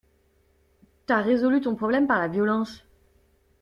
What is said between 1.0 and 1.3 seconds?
T'as